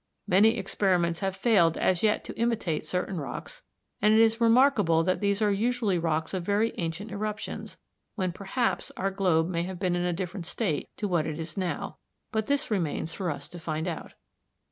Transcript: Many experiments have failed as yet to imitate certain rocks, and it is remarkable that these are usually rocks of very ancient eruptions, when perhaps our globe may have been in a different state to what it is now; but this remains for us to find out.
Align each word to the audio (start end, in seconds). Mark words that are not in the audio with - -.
Many 0.25 0.57
experiments 0.57 1.19
have 1.19 1.35
failed 1.35 1.77
as 1.77 2.01
yet 2.01 2.23
to 2.23 2.33
imitate 2.35 2.87
certain 2.87 3.19
rocks, 3.19 3.61
and 4.01 4.15
it 4.15 4.19
is 4.19 4.41
remarkable 4.41 5.03
that 5.03 5.19
these 5.19 5.43
are 5.43 5.51
usually 5.51 5.99
rocks 5.99 6.33
of 6.33 6.41
very 6.43 6.73
ancient 6.79 7.11
eruptions, 7.11 7.77
when 8.15 8.31
perhaps 8.31 8.91
our 8.97 9.11
globe 9.11 9.47
may 9.47 9.61
have 9.61 9.77
been 9.77 9.95
in 9.95 10.03
a 10.03 10.11
different 10.11 10.47
state 10.47 10.89
to 10.97 11.07
what 11.07 11.27
it 11.27 11.37
is 11.37 11.55
now; 11.55 11.97
but 12.31 12.47
this 12.47 12.71
remains 12.71 13.13
for 13.13 13.29
us 13.29 13.47
to 13.49 13.59
find 13.59 13.87
out. 13.87 14.15